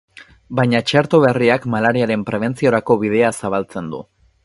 Baina 0.59 0.81
txerto 0.91 1.19
berriak 1.25 1.69
malariaren 1.75 2.25
prebentziorako 2.31 3.01
bidea 3.07 3.33
zabaltzen 3.43 3.97
du. 3.97 4.07